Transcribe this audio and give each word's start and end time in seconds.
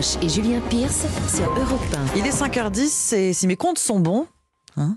Roche 0.00 0.16
et 0.22 0.30
Julien 0.30 0.60
Pierce 0.70 1.04
sur 1.28 1.50
Europe 1.50 1.82
1. 2.14 2.16
Il 2.16 2.26
est 2.26 2.30
5h10 2.30 3.14
et 3.14 3.32
si 3.34 3.46
mes 3.46 3.56
comptes 3.56 3.78
sont 3.78 4.00
bons, 4.00 4.26
hein, 4.78 4.96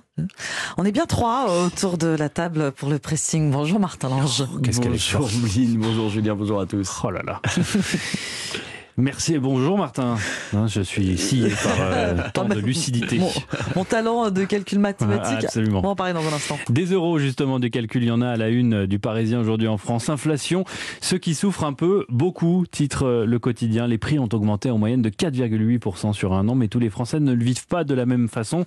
on 0.77 0.85
est 0.85 0.93
bien 0.93 1.05
trois 1.05 1.65
autour 1.65 1.97
de 1.97 2.07
la 2.07 2.29
table 2.29 2.71
pour 2.71 2.87
le 2.89 2.99
pressing. 2.99 3.51
Bonjour 3.51 3.81
Martin 3.81 4.07
Lange. 4.07 4.45
Oh, 4.49 4.59
Qu'est-ce 4.59 4.79
qu'elle 4.79 4.95
est 4.95 5.17
Bonjour 5.17 5.41
Bline, 5.41 5.77
bonjour 5.77 6.09
Julien, 6.09 6.35
bonjour 6.35 6.61
à 6.61 6.65
tous. 6.65 7.01
Oh 7.03 7.11
là 7.11 7.21
là. 7.21 7.41
Merci 8.97 9.33
et 9.33 9.39
bonjour 9.39 9.77
Martin. 9.77 10.17
Hein, 10.55 10.67
je 10.67 10.81
suis 10.81 11.17
scié 11.17 11.49
par 11.49 11.77
euh, 11.79 12.15
tant 12.33 12.45
de 12.45 12.59
lucidité. 12.59 13.17
Mon, 13.17 13.31
mon 13.75 13.85
talent 13.85 14.29
de 14.29 14.43
calcul 14.43 14.77
mathématique. 14.77 15.45
Absolument. 15.45 15.79
On 15.79 15.81
va 15.81 15.89
en 15.89 15.95
parler 15.95 16.13
dans 16.13 16.21
un 16.21 16.33
instant. 16.33 16.59
Des 16.69 16.85
euros 16.85 17.17
justement 17.17 17.59
de 17.59 17.67
calcul, 17.69 18.03
il 18.03 18.09
y 18.09 18.11
en 18.11 18.21
a 18.21 18.27
à 18.29 18.37
la 18.37 18.49
une 18.49 18.85
du 18.85 18.99
Parisien 18.99 19.39
aujourd'hui 19.39 19.67
en 19.67 19.77
France. 19.77 20.09
Inflation, 20.09 20.63
ceux 21.01 21.17
qui 21.17 21.33
souffrent 21.33 21.63
un 21.63 21.73
peu, 21.73 22.05
beaucoup, 22.09 22.65
titre 22.69 23.07
euh, 23.07 23.25
le 23.25 23.39
quotidien. 23.39 23.87
Les 23.87 23.97
prix 23.97 24.19
ont 24.19 24.29
augmenté 24.31 24.69
en 24.69 24.77
moyenne 24.77 25.01
de 25.01 25.09
4,8% 25.09 26.13
sur 26.13 26.33
un 26.33 26.47
an, 26.47 26.53
mais 26.53 26.67
tous 26.67 26.77
les 26.77 26.91
Français 26.91 27.19
ne 27.19 27.33
le 27.33 27.43
vivent 27.43 27.65
pas 27.65 27.83
de 27.83 27.95
la 27.95 28.05
même 28.05 28.27
façon. 28.27 28.65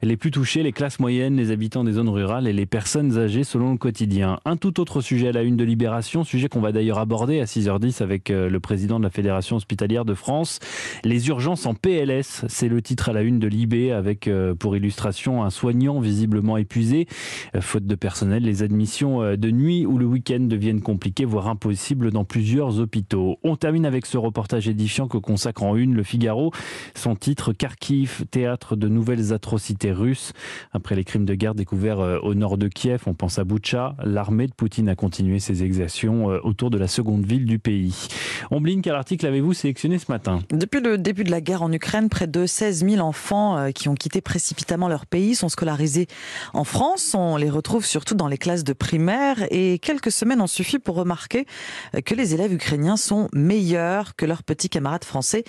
Les 0.00 0.16
plus 0.16 0.30
touchés, 0.30 0.62
les 0.62 0.72
classes 0.72 0.98
moyennes, 0.98 1.36
les 1.36 1.50
habitants 1.50 1.84
des 1.84 1.92
zones 1.92 2.08
rurales 2.08 2.46
et 2.46 2.54
les 2.54 2.66
personnes 2.66 3.18
âgées 3.18 3.44
selon 3.44 3.72
le 3.72 3.78
quotidien. 3.78 4.40
Un 4.46 4.56
tout 4.56 4.80
autre 4.80 5.02
sujet 5.02 5.28
à 5.28 5.32
la 5.32 5.42
une 5.42 5.56
de 5.56 5.64
Libération, 5.64 6.24
sujet 6.24 6.48
qu'on 6.48 6.60
va 6.60 6.72
d'ailleurs 6.72 6.98
aborder 6.98 7.40
à 7.40 7.44
6h10 7.44 8.02
avec 8.02 8.30
euh, 8.30 8.48
le 8.48 8.60
président 8.60 8.98
de 8.98 9.04
la 9.04 9.10
Fédération 9.10 9.60
hospitalière 9.66 10.04
de 10.04 10.14
France. 10.14 10.60
Les 11.02 11.26
urgences 11.26 11.66
en 11.66 11.74
PLS, 11.74 12.44
c'est 12.46 12.68
le 12.68 12.80
titre 12.80 13.08
à 13.08 13.12
la 13.12 13.22
une 13.22 13.40
de 13.40 13.48
Libé 13.48 13.90
avec 13.90 14.28
euh, 14.28 14.54
pour 14.54 14.76
illustration 14.76 15.42
un 15.42 15.50
soignant 15.50 15.98
visiblement 15.98 16.56
épuisé. 16.56 17.08
Euh, 17.56 17.60
Faute 17.60 17.84
de 17.84 17.94
personnel, 17.96 18.44
les 18.44 18.62
admissions 18.62 19.22
euh, 19.22 19.34
de 19.34 19.50
nuit 19.50 19.84
ou 19.84 19.98
le 19.98 20.06
week-end 20.06 20.38
deviennent 20.38 20.82
compliquées, 20.82 21.24
voire 21.24 21.48
impossibles 21.48 22.12
dans 22.12 22.24
plusieurs 22.24 22.78
hôpitaux. 22.78 23.38
On 23.42 23.56
termine 23.56 23.86
avec 23.86 24.06
ce 24.06 24.16
reportage 24.18 24.68
édifiant 24.68 25.08
que 25.08 25.18
consacre 25.18 25.64
en 25.64 25.74
une 25.74 25.96
le 25.96 26.04
Figaro. 26.04 26.52
Son 26.94 27.16
titre 27.16 27.52
Kharkiv, 27.52 28.24
théâtre 28.30 28.76
de 28.76 28.86
nouvelles 28.86 29.32
atrocités 29.32 29.90
russes. 29.90 30.32
Après 30.72 30.94
les 30.94 31.02
crimes 31.02 31.24
de 31.24 31.34
guerre 31.34 31.56
découverts 31.56 32.20
au 32.22 32.34
nord 32.34 32.56
de 32.56 32.68
Kiev, 32.68 33.02
on 33.06 33.14
pense 33.14 33.40
à 33.40 33.44
Boutcha. 33.44 33.96
L'armée 34.04 34.46
de 34.46 34.54
Poutine 34.54 34.88
a 34.88 34.94
continué 34.94 35.40
ses 35.40 35.64
exactions 35.64 36.26
autour 36.44 36.70
de 36.70 36.78
la 36.78 36.86
seconde 36.86 37.26
ville 37.26 37.46
du 37.46 37.58
pays. 37.58 38.06
Omblin, 38.52 38.80
quel 38.80 38.94
article 38.94 39.26
avez-vous 39.26 39.55
sélectionné 39.56 39.98
ce 39.98 40.10
matin 40.10 40.40
Depuis 40.50 40.80
le 40.80 40.98
début 40.98 41.24
de 41.24 41.30
la 41.30 41.40
guerre 41.40 41.62
en 41.62 41.72
Ukraine, 41.72 42.08
près 42.08 42.26
de 42.26 42.46
16 42.46 42.84
000 42.88 43.00
enfants 43.04 43.58
euh, 43.58 43.70
qui 43.70 43.88
ont 43.88 43.94
quitté 43.94 44.20
précipitamment 44.20 44.88
leur 44.88 45.06
pays 45.06 45.34
sont 45.34 45.48
scolarisés 45.48 46.06
en 46.52 46.64
France. 46.64 47.14
On 47.14 47.36
les 47.36 47.50
retrouve 47.50 47.84
surtout 47.84 48.14
dans 48.14 48.28
les 48.28 48.38
classes 48.38 48.64
de 48.64 48.72
primaire 48.72 49.46
et 49.50 49.78
quelques 49.78 50.12
semaines 50.12 50.40
ont 50.40 50.46
suffi 50.46 50.78
pour 50.78 50.96
remarquer 50.96 51.46
euh, 51.94 52.00
que 52.00 52.14
les 52.14 52.34
élèves 52.34 52.52
ukrainiens 52.52 52.96
sont 52.96 53.28
meilleurs 53.32 54.14
que 54.14 54.26
leurs 54.26 54.42
petits 54.42 54.68
camarades 54.68 55.04
français 55.04 55.44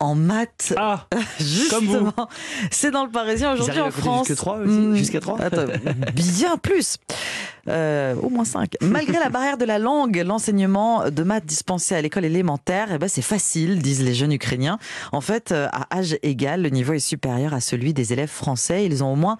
en 0.00 0.14
maths. 0.14 0.74
Ah 0.76 1.06
Justement, 1.38 2.12
c'est 2.70 2.90
dans 2.90 3.04
le 3.04 3.10
Parisien 3.10 3.52
aujourd'hui 3.52 3.80
en 3.80 3.90
France. 3.90 4.28
jusque 4.28 4.38
3 4.38 4.58
aussi. 4.58 4.96
Jusqu'à 4.96 5.20
3 5.20 5.40
Attends, 5.40 5.66
bien 6.14 6.56
plus. 6.56 6.98
Euh, 7.68 8.14
au 8.16 8.28
moins 8.28 8.44
5. 8.44 8.76
Malgré 8.82 9.18
la 9.18 9.28
barrière 9.30 9.56
de 9.56 9.64
la 9.64 9.78
langue, 9.78 10.22
l'enseignement 10.24 11.10
de 11.10 11.22
maths 11.22 11.46
dispensé 11.46 11.94
à 11.94 12.02
l'école 12.02 12.24
élémentaire, 12.24 12.88
eh 12.92 12.98
ben, 12.98 13.08
c'est 13.08 13.22
facile, 13.22 13.80
disent 13.80 14.02
les 14.02 14.14
jeunes 14.14 14.32
Ukrainiens. 14.32 14.78
En 15.12 15.20
fait, 15.20 15.52
euh, 15.52 15.68
à 15.72 15.96
âge 15.96 16.18
égal, 16.22 16.62
le 16.62 16.68
niveau 16.68 16.92
est 16.92 16.98
supérieur 16.98 17.54
à 17.54 17.60
celui 17.60 17.94
des 17.94 18.12
élèves 18.12 18.28
français. 18.28 18.84
Ils 18.84 19.02
ont 19.02 19.12
au 19.12 19.16
moins 19.16 19.38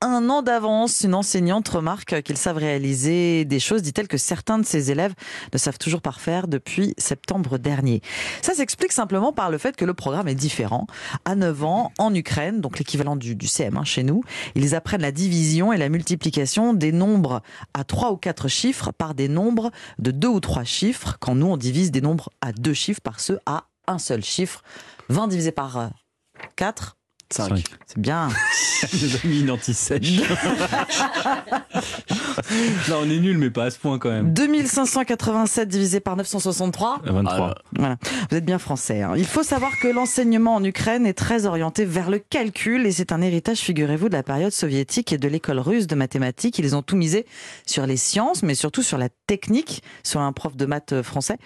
un 0.00 0.28
an 0.28 0.42
d'avance. 0.42 1.02
Une 1.02 1.14
enseignante 1.14 1.68
remarque 1.68 2.22
qu'ils 2.22 2.36
savent 2.36 2.58
réaliser 2.58 3.44
des 3.44 3.60
choses, 3.60 3.82
dit-elle, 3.82 4.08
que 4.08 4.18
certains 4.18 4.58
de 4.58 4.64
ses 4.64 4.90
élèves 4.90 5.14
ne 5.52 5.58
savent 5.58 5.78
toujours 5.78 6.02
pas 6.02 6.10
refaire 6.10 6.48
depuis 6.48 6.94
septembre 6.98 7.58
dernier. 7.58 8.02
Ça 8.42 8.54
s'explique 8.54 8.92
simplement 8.92 9.32
par 9.32 9.50
le 9.50 9.58
fait 9.58 9.76
que 9.76 9.84
le 9.84 9.94
programme 9.94 10.28
est 10.28 10.34
différent. 10.34 10.86
À 11.24 11.34
9 11.34 11.64
ans, 11.64 11.92
en 11.98 12.14
Ukraine, 12.14 12.60
donc 12.60 12.78
l'équivalent 12.78 13.16
du, 13.16 13.34
du 13.34 13.46
CM1 13.46 13.84
chez 13.84 14.02
nous, 14.02 14.22
ils 14.54 14.74
apprennent 14.74 15.02
la 15.02 15.12
division 15.12 15.72
et 15.72 15.76
la 15.76 15.88
multiplication 15.88 16.74
des 16.74 16.92
nombres 16.92 17.42
à 17.74 17.84
3 17.84 18.12
ou 18.12 18.16
4 18.16 18.48
chiffres 18.48 18.92
par 18.92 19.14
des 19.14 19.28
nombres 19.28 19.70
de 19.98 20.10
2 20.10 20.28
ou 20.28 20.40
3 20.40 20.64
chiffres, 20.64 21.16
quand 21.20 21.34
nous 21.34 21.46
on 21.46 21.56
divise 21.56 21.90
des 21.90 22.00
nombres 22.00 22.30
à 22.40 22.52
2 22.52 22.72
chiffres 22.72 23.00
par 23.00 23.20
ceux 23.20 23.38
à 23.46 23.64
un 23.86 23.98
seul 23.98 24.24
chiffre. 24.24 24.62
20 25.08 25.28
divisé 25.28 25.52
par 25.52 25.78
euh, 25.78 25.88
4, 26.56 26.96
5. 27.32 27.64
c'est 27.86 27.98
bien. 27.98 28.28
J'ai 28.92 29.28
mis 29.28 29.40
une 29.40 29.50
anti-sèche. 29.50 30.20
non, 32.88 32.98
on 33.02 33.10
est 33.10 33.18
nul, 33.18 33.38
mais 33.38 33.50
pas 33.50 33.64
à 33.64 33.70
ce 33.70 33.78
point 33.78 33.98
quand 33.98 34.10
même. 34.10 34.32
2587 34.32 35.68
divisé 35.68 36.00
par 36.00 36.16
963. 36.16 37.00
23. 37.04 37.54
Voilà, 37.76 37.96
vous 38.30 38.36
êtes 38.36 38.44
bien 38.44 38.58
français. 38.58 39.02
hein. 39.02 39.14
Il 39.16 39.24
faut 39.26 39.42
savoir 39.42 39.72
que 39.82 39.88
l'enseignement 39.88 40.54
en 40.54 40.64
Ukraine 40.64 41.06
est 41.06 41.14
très 41.14 41.46
orienté 41.46 41.84
vers 41.84 42.10
le 42.10 42.18
calcul 42.18 42.86
et 42.86 42.92
c'est 42.92 43.12
un 43.12 43.20
héritage, 43.20 43.58
figurez-vous, 43.58 44.08
de 44.08 44.14
la 44.14 44.22
période 44.22 44.52
soviétique 44.52 45.12
et 45.12 45.18
de 45.18 45.28
l'école 45.28 45.58
russe 45.58 45.86
de 45.86 45.94
mathématiques. 45.94 46.58
Ils 46.58 46.76
ont 46.76 46.82
tout 46.82 46.96
misé 46.96 47.26
sur 47.66 47.86
les 47.86 47.96
sciences, 47.96 48.42
mais 48.42 48.54
surtout 48.54 48.82
sur 48.82 48.98
la 48.98 49.08
technique, 49.26 49.82
sur 50.02 50.20
un 50.20 50.32
prof 50.32 50.56
de 50.56 50.66
maths 50.66 51.02
français, 51.02 51.38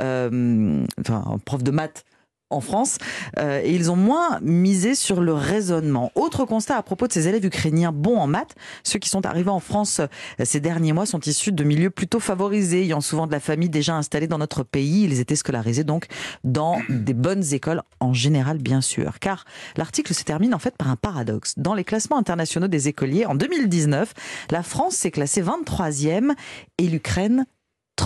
euh, 0.00 0.84
enfin 1.00 1.24
un 1.26 1.38
prof 1.38 1.62
de 1.62 1.70
maths 1.70 2.04
en 2.50 2.60
France, 2.60 2.98
euh, 3.38 3.60
et 3.64 3.74
ils 3.74 3.90
ont 3.90 3.96
moins 3.96 4.38
misé 4.40 4.94
sur 4.94 5.20
le 5.20 5.32
raisonnement. 5.32 6.12
Autre 6.14 6.44
constat 6.44 6.76
à 6.76 6.82
propos 6.82 7.08
de 7.08 7.12
ces 7.12 7.26
élèves 7.26 7.44
ukrainiens 7.44 7.90
bons 7.92 8.18
en 8.18 8.26
maths, 8.28 8.54
ceux 8.84 8.98
qui 8.98 9.08
sont 9.08 9.26
arrivés 9.26 9.50
en 9.50 9.60
France 9.60 10.00
euh, 10.00 10.44
ces 10.44 10.60
derniers 10.60 10.92
mois 10.92 11.06
sont 11.06 11.20
issus 11.20 11.52
de 11.52 11.64
milieux 11.64 11.90
plutôt 11.90 12.20
favorisés, 12.20 12.82
ayant 12.82 13.00
souvent 13.00 13.26
de 13.26 13.32
la 13.32 13.40
famille 13.40 13.68
déjà 13.68 13.94
installée 13.94 14.28
dans 14.28 14.38
notre 14.38 14.62
pays. 14.62 15.04
Ils 15.04 15.20
étaient 15.20 15.36
scolarisés 15.36 15.84
donc 15.84 16.06
dans 16.44 16.78
des 16.88 17.14
bonnes 17.14 17.44
écoles 17.52 17.82
en 18.00 18.12
général, 18.12 18.58
bien 18.58 18.80
sûr. 18.80 19.18
Car 19.18 19.44
l'article 19.76 20.14
se 20.14 20.22
termine 20.22 20.54
en 20.54 20.58
fait 20.58 20.76
par 20.76 20.88
un 20.88 20.96
paradoxe. 20.96 21.54
Dans 21.56 21.74
les 21.74 21.84
classements 21.84 22.18
internationaux 22.18 22.68
des 22.68 22.88
écoliers, 22.88 23.26
en 23.26 23.34
2019, 23.34 24.14
la 24.50 24.62
France 24.62 24.94
s'est 24.94 25.10
classée 25.10 25.42
23e 25.42 26.32
et 26.78 26.86
l'Ukraine 26.86 27.46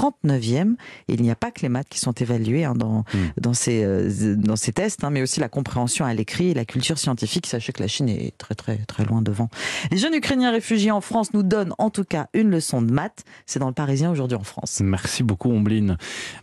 39e. 0.00 0.74
Et 1.08 1.14
il 1.14 1.22
n'y 1.22 1.30
a 1.30 1.34
pas 1.34 1.50
que 1.50 1.60
les 1.62 1.68
maths 1.68 1.88
qui 1.88 1.98
sont 1.98 2.12
évalués 2.12 2.64
hein, 2.64 2.74
dans, 2.74 3.04
dans, 3.40 3.54
ces, 3.54 3.82
euh, 3.84 4.36
dans 4.36 4.56
ces 4.56 4.72
tests, 4.72 5.04
hein, 5.04 5.10
mais 5.10 5.22
aussi 5.22 5.40
la 5.40 5.48
compréhension 5.48 6.04
à 6.04 6.14
l'écrit 6.14 6.50
et 6.50 6.54
la 6.54 6.64
culture 6.64 6.98
scientifique. 6.98 7.46
Sachez 7.46 7.72
que 7.72 7.82
la 7.82 7.88
Chine 7.88 8.08
est 8.08 8.36
très 8.38 8.54
très 8.54 8.76
très 8.78 9.04
loin 9.04 9.22
devant. 9.22 9.48
Les 9.90 9.98
jeunes 9.98 10.14
Ukrainiens 10.14 10.50
réfugiés 10.50 10.90
en 10.90 11.00
France 11.00 11.32
nous 11.34 11.42
donnent 11.42 11.74
en 11.78 11.90
tout 11.90 12.04
cas 12.04 12.28
une 12.34 12.50
leçon 12.50 12.82
de 12.82 12.92
maths. 12.92 13.24
C'est 13.46 13.58
dans 13.58 13.68
le 13.68 13.74
Parisien 13.74 14.10
aujourd'hui 14.10 14.36
en 14.36 14.44
France. 14.44 14.80
Merci 14.82 15.22
beaucoup, 15.22 15.50
Omblin. 15.50 15.96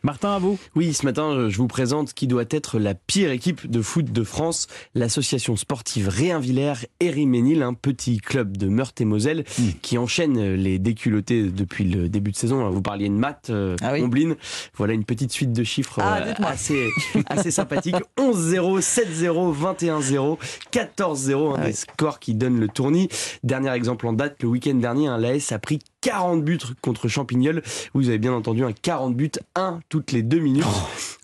Martin, 0.03 0.35
à 0.35 0.39
vous. 0.39 0.57
Oui, 0.75 0.94
ce 0.94 1.06
matin, 1.06 1.50
je 1.50 1.57
vous 1.57 1.68
présente 1.68 2.13
qui 2.13 2.28
doit 2.28 2.45
être 2.50 2.79
la 2.79 2.94
pire 2.94 3.31
équipe 3.31 3.69
de 3.69 3.81
foot 3.81 4.12
de 4.12 4.24
France, 4.24 4.68
l'association 4.95 5.56
sportive 5.56 6.09
Réinvillers 6.09 6.88
Ériménil, 7.00 7.63
un 7.63 7.74
petit 7.74 8.18
club 8.18 8.57
de 8.57 8.68
Meurthe-et-Moselle 8.68 9.44
Mm. 9.59 9.63
qui 9.81 9.97
enchaîne 9.97 10.53
les 10.56 10.79
déculottés 10.79 11.44
depuis 11.44 11.85
le 11.85 12.09
début 12.09 12.31
de 12.31 12.35
saison. 12.35 12.69
Vous 12.69 12.81
parliez 12.81 13.09
de 13.09 13.13
maths, 13.13 13.46
euh, 13.49 13.75
Ah 13.81 13.93
oui. 13.93 14.35
Voilà 14.75 14.93
une 14.93 15.05
petite 15.05 15.31
suite 15.31 15.53
de 15.53 15.63
chiffres 15.63 15.99
Ah, 16.01 16.19
euh, 16.21 16.33
assez, 16.45 16.87
assez 17.27 17.51
sympathique. 17.51 17.95
11-0, 18.17 18.81
7-0, 18.81 19.55
21-0, 19.55 20.37
14-0, 20.71 21.55
un 21.55 21.61
Ah 21.61 21.65
des 21.65 21.73
scores 21.73 22.19
qui 22.19 22.33
donnent 22.33 22.59
le 22.59 22.67
tournis. 22.67 23.09
Dernier 23.43 23.71
exemple 23.71 24.07
en 24.07 24.13
date, 24.13 24.41
le 24.41 24.49
week-end 24.49 24.75
dernier, 24.75 25.07
un 25.07 25.17
l'AS 25.17 25.51
a 25.51 25.59
pris 25.59 25.79
40 26.01 26.43
buts 26.43 26.57
contre 26.81 27.07
Champignol. 27.07 27.61
Vous 27.93 28.09
avez 28.09 28.17
bien 28.17 28.33
entendu 28.33 28.63
un 28.63 28.71
40 28.71 29.15
buts, 29.15 29.31
1 29.55 29.79
toutes 29.89 30.11
les 30.11 30.21
deux 30.23 30.39
minutes. 30.39 30.63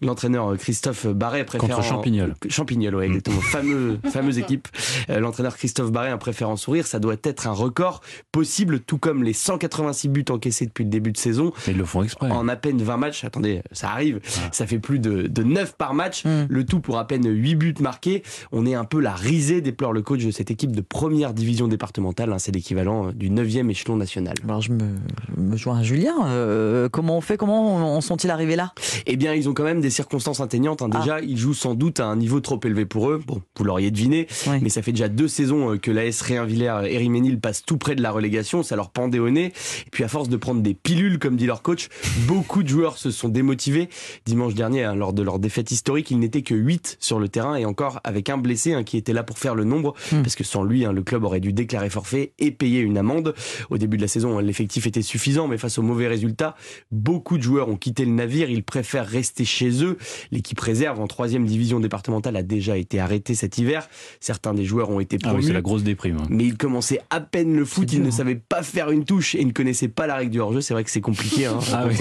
L'entraîneur 0.01 0.51
euh, 0.53 0.55
Christophe 0.57 1.05
Barret 1.07 1.45
préfère 1.45 1.69
Contre 1.69 1.83
Champignol. 1.83 2.33
Champignol, 2.49 2.95
ouais, 2.95 3.05
exactement. 3.07 3.39
Fameux, 3.41 3.99
fameuse 4.11 4.37
équipe. 4.37 4.67
Euh, 5.09 5.19
L'entraîneur 5.19 5.55
Christophe 5.55 5.91
Barret 5.91 6.09
a 6.09 6.17
préféré 6.17 6.49
en 6.51 6.57
sourire. 6.57 6.87
Ça 6.87 6.99
doit 6.99 7.15
être 7.23 7.47
un 7.47 7.51
record 7.51 8.01
possible, 8.31 8.79
tout 8.79 8.97
comme 8.97 9.23
les 9.23 9.33
186 9.33 10.09
buts 10.09 10.25
encaissés 10.29 10.65
depuis 10.65 10.83
le 10.83 10.89
début 10.89 11.11
de 11.11 11.17
saison. 11.17 11.53
Mais 11.67 11.73
ils 11.73 11.77
le 11.77 11.85
font 11.85 12.03
exprès. 12.03 12.29
En 12.31 12.47
à 12.47 12.55
peine 12.55 12.81
20 12.81 12.97
matchs, 12.97 13.23
attendez, 13.23 13.61
ça 13.71 13.89
arrive, 13.91 14.19
ça 14.51 14.65
fait 14.67 14.79
plus 14.79 14.99
de, 14.99 15.27
de 15.27 15.43
9 15.43 15.75
par 15.77 15.93
match, 15.93 16.23
Mm. 16.25 16.45
le 16.49 16.65
tout 16.65 16.79
pour 16.79 16.97
à 16.99 17.07
peine 17.07 17.27
8 17.27 17.55
buts 17.55 17.73
marqués. 17.79 18.23
On 18.51 18.65
est 18.65 18.75
un 18.75 18.85
peu 18.85 18.99
la 18.99 19.13
risée, 19.13 19.61
déplore 19.61 19.93
le 19.93 20.01
coach 20.01 20.23
de 20.25 20.31
cette 20.31 20.51
équipe 20.51 20.75
de 20.75 20.81
première 20.81 21.33
division 21.33 21.67
départementale, 21.67 22.31
hein, 22.33 22.39
c'est 22.39 22.51
l'équivalent 22.53 23.11
du 23.11 23.29
9e 23.29 23.69
échelon 23.69 23.95
national. 23.95 24.35
Alors 24.43 24.61
je 24.61 24.71
me, 24.73 24.95
me 25.37 25.55
joins 25.57 25.79
à 25.79 25.83
Julien. 25.83 26.15
Euh, 26.25 26.89
comment 26.89 27.17
on 27.17 27.21
fait 27.21 27.37
Comment 27.37 27.95
en 27.95 28.01
sont-ils 28.01 28.29
arrivés 28.29 28.55
là? 28.55 28.73
Eh 29.05 29.15
bien, 29.15 29.33
ils 29.33 29.47
ont 29.49 29.53
quand 29.53 29.63
même 29.63 29.81
des 29.81 29.89
circonstances 29.89 30.39
atteignantes. 30.39 30.81
hein. 30.81 30.89
Déjà, 30.89 31.21
ils 31.21 31.37
jouent 31.37 31.53
sans 31.53 31.73
doute 31.75 31.99
à 31.99 32.05
un 32.05 32.15
niveau 32.15 32.39
trop 32.39 32.59
élevé 32.63 32.85
pour 32.85 33.09
eux. 33.09 33.21
Bon, 33.25 33.41
vous 33.57 33.63
l'auriez 33.63 33.91
deviné, 33.91 34.27
Oui. 34.47 34.57
mais 34.61 34.69
ça 34.69 34.81
fait 34.81 34.91
déjà 34.91 35.07
deux 35.09 35.27
saisons 35.27 35.73
euh, 35.73 35.77
que 35.77 35.91
l'AS 35.91 36.21
Réinvillers 36.21 36.81
Ériménil 36.89 37.39
passe 37.39 37.63
tout 37.65 37.77
près 37.77 37.95
de 37.95 38.01
la 38.01 38.11
relégation. 38.11 38.63
Ça 38.63 38.75
leur 38.75 38.89
pendait 38.89 39.19
au 39.19 39.29
nez. 39.29 39.45
Et 39.85 39.89
puis, 39.91 40.03
à 40.03 40.07
force 40.07 40.29
de 40.29 40.37
prendre 40.37 40.61
des 40.61 40.73
pilules, 40.73 41.19
comme 41.19 41.35
dit 41.35 41.45
leur 41.45 41.61
coach, 41.61 41.89
beaucoup 42.27 42.63
de 42.63 42.67
joueurs 42.69 42.97
se 42.97 43.11
sont 43.11 43.29
démotivés. 43.29 43.89
Dimanche 44.25 44.53
dernier, 44.55 44.83
hein, 44.83 44.95
lors 44.95 45.13
de 45.13 45.21
leur 45.23 45.39
défaite 45.39 45.71
historique, 45.71 46.11
ils 46.11 46.19
n'étaient 46.19 46.41
que 46.41 46.55
8 46.55 46.97
sur 46.99 47.19
le 47.19 47.29
terrain 47.29 47.55
et 47.55 47.65
encore 47.65 47.99
avec 48.03 48.29
un 48.29 48.37
blessé 48.37 48.73
hein, 48.73 48.83
qui 48.83 48.97
était 48.97 49.13
là 49.13 49.23
pour 49.23 49.37
faire 49.37 49.55
le 49.55 49.63
nombre. 49.63 49.93
Hmm. 50.11 50.21
Parce 50.21 50.35
que 50.35 50.43
sans 50.43 50.63
lui, 50.63 50.83
le 50.85 51.01
club 51.03 51.23
aurait 51.23 51.39
dû 51.39 51.53
déclarer 51.53 51.89
forfait 51.89 52.33
et 52.39 52.51
payer 52.51 52.79
une 52.79 52.97
amende. 52.97 53.33
Au 53.69 53.77
début 53.77 53.97
de 53.97 54.01
la 54.01 54.07
saison, 54.07 54.39
les 54.39 54.52
l'effectif 54.53 54.85
était 54.85 55.01
suffisant, 55.01 55.47
mais 55.47 55.57
face 55.57 55.79
aux 55.79 55.81
mauvais 55.81 56.07
résultats, 56.07 56.55
beaucoup 56.91 57.39
de 57.39 57.41
joueurs 57.43 57.69
ont 57.69 57.75
quitté 57.75 58.05
le 58.05 58.11
navire. 58.11 58.51
Ils 58.51 58.63
préfèrent 58.63 59.07
rester 59.07 59.45
chez 59.45 59.83
eux. 59.83 59.97
L'équipe 60.31 60.59
réserve 60.59 60.99
en 60.99 61.07
troisième 61.07 61.47
division 61.47 61.79
départementale 61.79 62.35
a 62.35 62.43
déjà 62.43 62.77
été 62.77 62.99
arrêtée 62.99 63.33
cet 63.33 63.57
hiver. 63.57 63.89
Certains 64.19 64.53
des 64.53 64.63
joueurs 64.63 64.91
ont 64.91 64.99
été 64.99 65.15
Ah 65.23 65.25
oui, 65.25 65.29
promus. 65.31 65.47
c'est 65.47 65.53
la 65.53 65.61
grosse 65.61 65.81
déprime. 65.83 66.17
hein. 66.21 66.27
mais 66.29 66.43
ils 66.45 66.55
commençaient 66.55 66.99
à 67.09 67.19
peine 67.19 67.55
le 67.55 67.65
foot, 67.65 67.91
ils 67.93 68.03
ne 68.03 68.11
savaient 68.11 68.35
pas 68.35 68.61
faire 68.61 68.91
une 68.91 69.05
touche 69.05 69.33
et 69.33 69.41
ils 69.41 69.47
ne 69.47 69.53
connaissaient 69.53 69.87
pas 69.87 70.05
la 70.05 70.15
règle 70.17 70.29
du 70.31 70.39
hors-jeu. 70.39 70.61
C'est 70.61 70.75
vrai 70.75 70.83
que 70.83 70.91
c'est 70.91 71.01
compliqué 71.01 71.47
hein, 71.47 71.57
Ah 71.73 71.85
oui. 71.87 71.95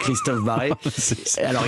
Christophe 0.00 0.44
Barret. 0.44 0.70
C'est- 0.96 1.42
Alors 1.42 1.64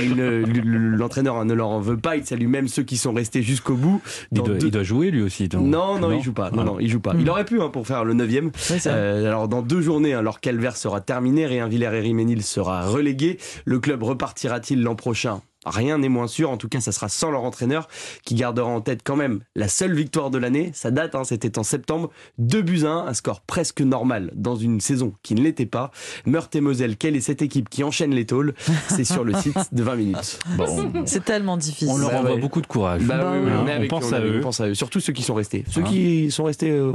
l'entraîneur 0.64 1.44
ne 1.44 1.54
leur 1.54 1.68
en 1.68 1.80
veut 1.80 1.96
pas, 1.96 2.16
il 2.16 2.24
salue 2.24 2.46
même 2.46 2.68
ceux 2.68 2.82
qui 2.84 2.96
sont 2.96 3.12
restés 3.12 3.42
jusqu'au 3.42 3.74
bout. 3.74 4.00
Il 4.30 4.36
doit, 4.38 4.48
deux- 4.48 4.66
il 4.66 4.70
doit 4.70 4.82
jouer 4.84 5.10
lui 5.10 5.22
aussi. 5.22 5.48
donc. 5.48 5.66
Non, 5.66 5.98
non, 5.98 6.12
il 6.12 6.22
joue 6.22 6.32
pas. 6.32 6.50
Non, 6.50 6.62
Ah. 6.62 6.64
non, 6.64 6.80
il 6.80 6.88
joue 6.88 7.00
pas. 7.00 7.14
Il 7.18 7.28
aurait 7.28 7.44
pu 7.44 7.60
hein, 7.60 7.68
pour 7.68 7.86
faire 7.86 8.04
le 8.04 8.14
9 8.14 8.22
c'est 8.56 8.78
vrai. 8.88 8.90
euh, 8.92 9.26
alors 9.26 9.48
dans 9.48 9.62
deux 9.62 9.80
journées, 9.80 10.11
hein, 10.12 10.22
leur 10.22 10.40
calvaire 10.40 10.76
sera 10.76 11.00
terminé, 11.00 11.46
Réinvillers 11.46 11.94
et 11.94 12.00
Riménil 12.00 12.42
sera 12.42 12.86
relégué. 12.86 13.38
Le 13.64 13.78
club 13.80 14.02
repartira-t-il 14.02 14.82
l'an 14.82 14.94
prochain? 14.94 15.42
Rien 15.64 15.98
n'est 15.98 16.08
moins 16.08 16.26
sûr, 16.26 16.50
en 16.50 16.56
tout 16.56 16.68
cas 16.68 16.80
ça 16.80 16.90
sera 16.90 17.08
sans 17.08 17.30
leur 17.30 17.44
entraîneur 17.44 17.86
qui 18.24 18.34
gardera 18.34 18.66
en 18.66 18.80
tête 18.80 19.02
quand 19.04 19.14
même 19.14 19.42
la 19.54 19.68
seule 19.68 19.94
victoire 19.94 20.28
de 20.30 20.38
l'année, 20.38 20.72
ça 20.74 20.90
date, 20.90 21.14
hein, 21.14 21.22
c'était 21.22 21.56
en 21.56 21.62
septembre, 21.62 22.10
2 22.38 22.62
buts 22.62 22.82
à 22.84 22.88
1, 22.88 23.06
un 23.06 23.14
score 23.14 23.42
presque 23.42 23.80
normal 23.80 24.32
dans 24.34 24.56
une 24.56 24.80
saison 24.80 25.14
qui 25.22 25.36
ne 25.36 25.40
l'était 25.40 25.64
pas. 25.66 25.92
Meurthe 26.26 26.56
et 26.56 26.60
Moselle, 26.60 26.96
quelle 26.96 27.14
est 27.14 27.20
cette 27.20 27.42
équipe 27.42 27.68
qui 27.70 27.84
enchaîne 27.84 28.10
les 28.12 28.26
tôles? 28.26 28.54
C'est 28.88 29.04
sur 29.04 29.22
le 29.22 29.34
site 29.34 29.56
de 29.72 29.82
20 29.84 29.94
minutes. 29.94 30.40
Bon, 30.56 30.92
C'est 31.06 31.24
tellement 31.24 31.56
difficile. 31.56 31.90
on 31.92 31.98
leur 31.98 32.10
Bah 32.10 32.18
envoie 32.18 32.36
beaucoup 32.38 32.60
de 32.60 32.66
courage. 32.66 33.02
Bah 33.02 33.30
oui, 33.32 33.38
oui, 33.44 33.50
Hein, 33.52 33.60
on, 33.64 33.66
avec 33.68 33.88
pense 33.88 34.12
eux, 34.12 34.16
on 34.34 34.38
on 34.38 34.40
pense 34.42 34.60
à 34.60 34.66
eux, 34.68 34.74
surtout 34.74 34.98
ceux 34.98 35.12
qui 35.12 35.22
sont 35.22 35.34
restés. 35.34 35.64
Ceux 35.70 35.82
Hein. 35.82 35.84
qui 35.84 36.28
sont 36.32 36.42
restés 36.42 36.70
euh, 36.70 36.90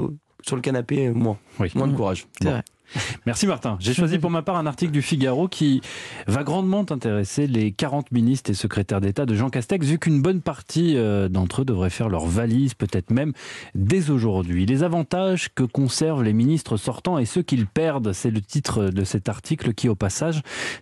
sur 0.45 0.57
le 0.57 0.61
canapé, 0.61 1.07
euh, 1.07 1.13
moins, 1.13 1.37
Oui. 1.61 1.71
moins 1.73 1.87
de 1.87 1.95
courage. 1.95 2.27
C'est 2.39 2.43
Bon. 2.47 2.51
vrai. 2.51 2.63
Merci 3.25 3.48
Martin. 3.48 3.78
J'ai 3.80 3.94
choisi 3.94 4.18
pour 4.18 4.30
ma 4.30 4.42
part 4.42 4.56
un 4.56 4.66
article 4.66 4.92
du 4.92 5.01
Figaro 5.01 5.48
qui 5.48 5.81
va 6.28 6.44
grandement 6.44 6.86
intéresser 6.89 7.48
les 7.48 7.72
40 7.72 8.12
ministres 8.12 8.50
et 8.51 8.54
secrétaires 8.54 9.01
d'État 9.01 9.25
de 9.25 9.36
Jean 9.36 9.50
Castex, 9.50 9.86
vu 9.86 10.00
qu'une 10.00 10.22
bonne 10.22 10.42
partie 10.42 10.98
euh, 10.98 11.28
d'entre 11.30 11.62
eux 11.62 11.66
devraient 11.66 11.89
faire 11.89 12.10
leur 12.10 12.25
valise, 12.25 12.74
peut-être 12.74 13.12
même 13.12 13.34
dès 13.75 14.10
aujourd'hui. 14.10 14.66
Les 14.66 14.84
avantages 14.84 15.50
que 15.54 15.63
conservent 15.63 16.24
les 16.24 16.34
ministres 16.34 16.78
sortants 16.78 17.18
et 17.18 17.25
ceux 17.25 17.42
qu'ils 17.42 17.68
perdent, 17.68 18.13
c'est 18.13 18.31
le 18.31 18.42
titre 18.42 18.86
de 18.86 19.04
cet 19.04 19.30
article 19.30 19.74
qui, 19.74 19.89
au 19.89 19.95
passage, 19.95 20.42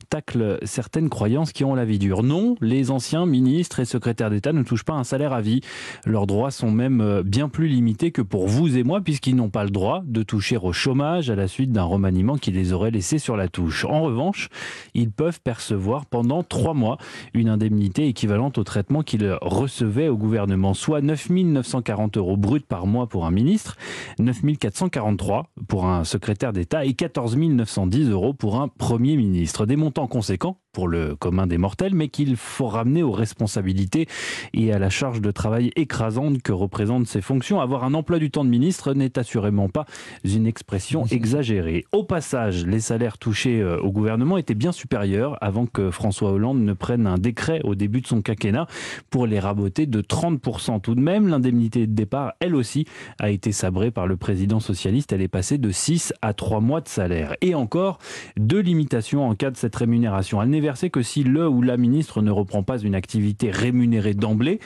tacle 0.10 0.60
certaines 0.64 1.10
croyances 1.10 1.52
qui 1.52 1.64
ont 1.64 1.76
la 1.76 1.86
vie 1.86 2.00
dure. 2.00 2.24
Non, 2.24 2.56
les 2.62 2.92
anciens 2.92 3.26
ministres 3.26 3.80
et 3.80 3.86
secrétaires 3.86 4.30
d'État 4.30 4.54
ne 4.54 4.64
touchent 4.64 4.86
pas 4.86 4.94
un 4.94 5.04
salaire 5.04 5.34
à 5.34 5.42
vie. 5.42 5.62
Leurs 6.06 6.28
droits 6.28 6.52
sont 6.52 6.72
même 6.72 7.02
euh, 7.02 7.24
bien 7.24 7.50
plus 7.50 7.68
limités 7.68 8.12
que 8.12 8.22
pour 8.22 8.48
vous 8.48 8.78
et 8.78 8.84
moi, 8.84 9.02
puisqu'ils 9.02 9.36
n'ont 9.36 9.50
pas 9.50 9.64
le 9.64 9.72
droit 9.72 10.04
de 10.06 10.24
toucher 10.24 10.58
au 10.58 10.72
chômage 10.72 11.30
à 11.30 11.36
la 11.36 11.48
suite 11.48 11.72
d'un 11.72 11.84
remaniement 11.96 12.38
qui 12.38 12.52
les 12.52 12.72
aurait 12.72 12.92
laissés 12.92 13.20
sur 13.20 13.36
la 13.36 13.48
touche. 13.48 13.86
En 13.86 14.02
revanche, 14.02 14.50
ils 14.94 15.12
peuvent 15.12 15.42
percevoir 15.42 16.06
pendant 16.06 16.44
trois 16.44 16.74
mois 16.74 16.98
une 17.34 17.50
indemnité 17.50 18.08
équivalente 18.08 18.58
au 18.58 18.64
traitement 18.64 19.02
qu'ils 19.02 19.38
recevaient 19.42 20.08
au 20.08 20.18
gouvernement, 20.18 20.74
soit 20.74 21.02
9 21.02 21.30
940 21.30 22.18
euros 22.18 22.38
bruts 22.38 22.60
par 22.62 22.88
mois 22.88 23.08
pour 23.08 23.26
un 23.26 23.32
ministre, 23.32 23.78
9 24.20 24.42
443 24.60 25.48
pour 25.68 25.86
un 25.86 26.04
secrétaire 26.04 26.54
d'État 26.54 26.86
et 26.86 26.94
14 26.94 27.36
910 27.38 28.10
euros 28.10 28.34
pour 28.34 28.62
un 28.62 28.68
Premier 28.68 29.18
ministre. 29.18 29.66
Des 29.66 29.76
montants 29.76 30.08
conséquents 30.08 30.58
pour 30.76 30.90
le 30.90 31.16
commun 31.16 31.48
des 31.48 31.58
mortels, 31.58 31.96
mais 31.96 32.10
qu'il 32.10 32.36
faut 32.36 32.68
ramener 32.68 33.02
aux 33.02 33.14
responsabilités 33.14 34.08
et 34.54 34.74
à 34.74 34.78
la 34.78 34.90
charge 34.90 35.22
de 35.22 35.32
travail 35.32 35.72
écrasante 35.78 36.42
que 36.42 36.52
représentent 36.52 37.08
ces 37.08 37.22
fonctions. 37.22 37.62
Avoir 37.62 37.86
un 37.86 37.94
emploi 37.94 38.20
du 38.20 38.30
temps 38.30 38.44
de 38.44 38.50
ministre 38.50 38.94
n'est 38.94 39.18
assurément 39.18 39.70
pas 39.70 39.86
une 40.26 40.46
expression 40.46 41.06
exagérée. 41.06 41.86
Au 41.94 42.04
passage, 42.04 42.66
les 42.66 42.82
salaires 42.82 43.18
touchés 43.18 43.62
euh, 43.62 43.80
au 43.80 43.90
gouvernement 43.90 44.38
étaient 44.38 44.54
bien 44.54 44.74
supérieurs 44.74 45.38
avant 45.40 45.66
que 45.66 45.92
François 45.92 46.32
Hollande 46.32 46.60
ne 46.60 46.74
prenne 46.74 47.08
un 47.08 47.18
décret 47.18 47.62
au 47.64 47.74
début 47.74 48.02
de 48.02 48.08
son 48.08 48.22
quinquennat 48.22 48.68
pour 49.10 49.28
les 49.28 49.40
raboter 49.40 49.86
de 49.86 50.02
30% 50.02 50.82
tout 50.82 50.96
de 50.96 51.00
même. 51.00 51.30
L'indemnité 51.30 51.88
de 51.88 51.94
départ, 51.94 52.34
elle 52.42 52.54
aussi, 52.54 52.86
a 53.20 53.30
été 53.30 53.54
sabrée 53.54 53.92
par 53.92 54.08
le 54.08 54.18
président 54.18 54.60
socialiste. 54.60 55.14
Elle 55.14 55.22
est 55.22 55.30
passée 55.30 55.58
de 55.58 55.72
6 55.72 56.12
à 56.22 56.34
3 56.34 56.60
mois 56.60 56.82
de 56.82 56.90
salaire. 56.90 57.34
Et 57.40 57.56
encore, 57.56 58.00
deux 58.36 58.60
limitations 58.60 59.26
en 59.26 59.36
cas 59.36 59.52
de 59.52 59.58
cette 59.58 59.76
rémunération. 59.78 60.42
Elle 60.42 60.50
que 60.92 61.02
si 61.02 61.24
le 61.24 61.48
ou 61.48 61.62
la 61.62 61.78
ministre 61.78 62.22
ne 62.22 62.32
reprend 62.32 62.64
pas 62.64 62.80
une 62.80 62.96
activité 62.96 63.52
rémunérée 63.52 64.14
d'emblée 64.14 64.60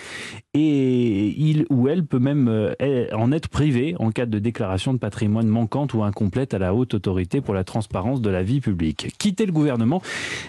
et 0.54 1.28
il 1.38 1.66
ou 1.69 1.88
elle 1.88 2.06
peut 2.06 2.19
même 2.19 2.48
euh, 2.48 3.07
en 3.13 3.31
être 3.31 3.50
privé 3.50 3.96
en 4.00 4.12
cas 4.12 4.25
de 4.25 4.40
déclaration 4.40 4.94
de 4.94 5.00
patrimoine 5.00 5.48
manquante 5.48 5.94
ou 5.94 6.04
incomplète 6.04 6.54
à 6.54 6.60
la 6.60 6.74
haute 6.74 6.94
autorité 6.94 7.42
pour 7.42 7.54
la 7.54 7.63
transparence 7.63 8.22
de 8.22 8.30
la 8.30 8.44
vie 8.44 8.62
publique. 8.62 9.13
Quitter 9.18 9.46
le 9.46 9.51
gouvernement, 9.51 10.01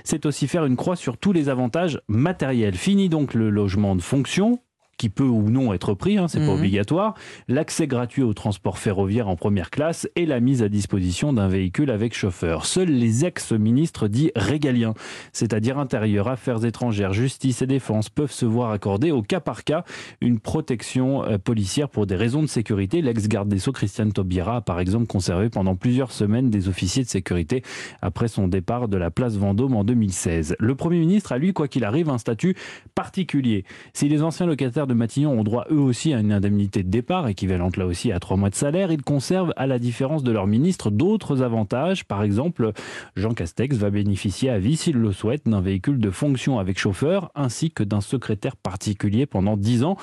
c'est 0.05 0.25
aussi 0.27 0.47
faire 0.47 0.65
une 0.65 0.77
croix 0.77 0.97
sur 0.97 1.19
tous 1.19 1.33
les 1.33 1.49
avantages 1.49 2.01
matériels. 2.09 2.77
Fini 2.77 3.09
donc 3.09 3.35
le 3.35 3.51
logement 3.51 3.97
de 3.97 4.03
fonction 4.03 4.61
qui 5.01 5.09
peut 5.09 5.25
ou 5.25 5.49
non 5.49 5.73
être 5.73 5.95
pris, 5.95 6.19
hein, 6.19 6.29
c'est 6.29 6.41
pas 6.41 6.53
Mhm. 6.53 6.59
obligatoire, 6.59 7.15
l'accès 7.49 7.87
gratuit 7.87 8.23
au 8.23 8.35
transport 8.35 8.77
ferroviaire 8.77 9.29
en 9.29 9.37
première 9.37 9.71
classe 9.71 10.07
et 10.15 10.27
la 10.27 10.41
mise 10.41 10.63
à 10.63 10.69
disposition 10.69 11.33
d'un 11.33 11.49
véhicule 11.49 11.91
avec 11.91 12.13
chauffeur. 12.15 12.67
Seuls 12.67 12.91
les 12.91 13.25
ex-ministres 13.25 14.09
dits 14.09 14.31
régaliens, 14.37 14.93
c'est-à-dire 15.33 15.79
intérieur, 15.79 16.29
affaires 16.29 16.63
étrangères, 16.67 17.15
justice 17.15 17.63
et 17.63 17.67
défense, 17.67 18.11
peuvent 18.11 18.31
se 18.31 18.45
voir 18.45 18.73
accorder 18.73 19.11
au 19.11 19.23
cas 19.23 19.41
par 19.41 19.65
cas 19.65 19.85
une 20.21 20.39
protection 20.39 21.25
euh, 21.25 21.39
policière 21.39 21.89
pour 21.89 22.05
des 22.07 22.17
raisons 22.17 22.43
de 22.43 22.49
sécurité. 22.49 23.01
L'ex-garde 23.01 23.49
des 23.49 23.59
Sceaux, 23.59 23.73
Christiane 23.73 24.13
Taubira, 24.13 24.57
a 24.57 24.61
par 24.61 24.81
exemple 24.81 25.07
conservé 25.07 25.49
pendant 25.49 25.77
plusieurs 25.77 26.13
semaines 26.13 26.51
des 26.51 26.69
officiers 26.69 27.05
de 27.05 27.09
sécurité 27.09 27.63
après 28.03 28.29
son 28.29 28.49
départ 28.49 28.87
de 28.89 28.99
la 28.99 29.11
place 29.11 29.37
Vendôme 29.39 29.77
en 29.77 29.85
2016. 29.85 30.57
Le 30.59 30.75
Premier 30.75 30.99
ministre 30.99 31.33
a 31.33 31.39
lui, 31.39 31.55
quoi 31.55 31.69
qu'il 31.69 31.85
arrive, 31.87 32.11
un 32.11 32.19
statut 32.19 32.55
particulier. 32.95 33.65
Si 33.95 34.07
les 34.11 34.23
anciens 34.23 34.45
locataires 34.45 34.87
de 34.91 34.95
Matignon 34.95 35.39
ont 35.39 35.45
droit 35.45 35.65
eux 35.71 35.79
aussi 35.79 36.13
à 36.13 36.21
une 36.21 36.33
indemnité 36.33 36.83
de 36.83 36.91
départ, 36.91 37.29
équivalente 37.29 37.77
là 37.77 37.87
aussi 37.87 38.13
à 38.13 38.21
trois 38.21 38.37
mois 38.37 38.51
de 38.51 38.55
salaire, 38.55 38.93
ils 38.93 39.03
conservent, 39.03 39.53
à 39.57 39.67
la 39.67 39.79
différence 39.79 40.23
de 40.23 40.33
leur 40.33 40.47
ministre, 40.47 40.91
d'autres 40.91 41.43
avantages. 41.43 42.05
Par 42.05 42.23
exemple, 42.23 42.73
Jean 43.17 43.33
Castex 43.33 43.77
va 43.77 43.91
bénéficier 43.91 44.51
à 44.51 44.59
vie, 44.59 44.77
s'il 44.77 44.97
le 44.97 45.13
souhaite, 45.13 45.49
d'un 45.49 45.61
véhicule 45.61 45.99
de 45.99 46.11
fonction 46.11 46.59
avec 46.59 46.79
chauffeur, 46.79 47.31
ainsi 47.35 47.71
que 47.71 47.83
d'un 47.83 48.01
secrétaire 48.01 48.57
particulier 48.57 49.27
pendant 49.27 49.57
10 49.57 49.85
ans. 49.85 49.97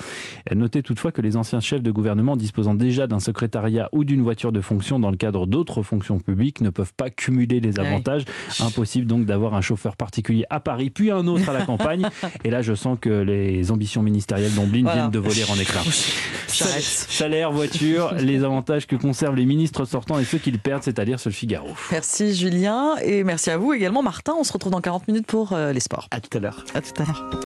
Notez 0.54 0.82
toutefois 0.82 1.12
que 1.12 1.20
les 1.20 1.36
anciens 1.36 1.60
chefs 1.60 1.82
de 1.82 1.90
gouvernement 1.90 2.36
disposant 2.36 2.74
déjà 2.74 3.06
d'un 3.06 3.20
secrétariat 3.20 3.88
ou 3.92 4.04
d'une 4.04 4.22
voiture 4.22 4.52
de 4.52 4.60
fonction 4.60 4.98
dans 4.98 5.10
le 5.10 5.16
cadre 5.16 5.46
d'autres 5.46 5.82
fonctions 5.82 6.18
publiques 6.18 6.60
ne 6.60 6.70
peuvent 6.70 6.94
pas 6.96 7.10
cumuler 7.10 7.60
les 7.60 7.78
avantages. 7.78 8.24
Impossible 8.60 9.06
donc 9.06 9.26
d'avoir 9.26 9.54
un 9.54 9.60
chauffeur 9.60 9.96
particulier 9.96 10.44
à 10.50 10.60
Paris, 10.60 10.90
puis 10.90 11.10
un 11.10 11.26
autre 11.26 11.48
à 11.48 11.52
la 11.52 11.64
campagne. 11.64 12.06
Et 12.44 12.50
là, 12.50 12.62
je 12.62 12.74
sens 12.74 12.98
que 13.00 13.10
les 13.10 13.70
ambitions 13.70 14.02
ministérielles 14.02 14.54
d'Omblin 14.68 14.82
Voilà. 14.84 15.00
viennent 15.02 15.10
de 15.10 15.18
voler 15.18 15.44
en 15.50 15.58
éclats. 15.58 15.82
Salaire, 16.48 17.52
voiture, 17.52 18.14
les 18.18 18.42
avantages 18.44 18.86
que 18.86 18.96
conservent 18.96 19.36
les 19.36 19.44
ministres 19.44 19.84
sortants 19.84 20.18
et 20.18 20.24
ceux 20.24 20.38
qu'ils 20.38 20.58
perdent, 20.58 20.82
c'est-à-dire 20.82 21.20
sur 21.20 21.30
le 21.30 21.34
Figaro. 21.34 21.68
Merci 21.90 22.34
Julien 22.34 22.94
et 23.02 23.24
merci 23.24 23.50
à 23.50 23.56
vous 23.58 23.72
également 23.72 24.02
Martin. 24.02 24.34
On 24.38 24.44
se 24.44 24.52
retrouve 24.52 24.72
dans 24.72 24.80
40 24.80 25.08
minutes 25.08 25.26
pour 25.26 25.52
euh, 25.52 25.72
les 25.72 25.80
sports. 25.80 26.08
À 26.10 26.20
tout 26.20 26.36
à 26.36 26.40
l'heure. 26.40 26.64
À 26.74 26.80
tout 26.80 27.02
à 27.02 27.04
l'heure. 27.06 27.30